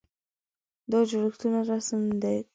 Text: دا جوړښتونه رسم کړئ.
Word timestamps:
دا 0.91 0.99
جوړښتونه 1.09 1.59
رسم 1.69 2.01
کړئ. 2.21 2.39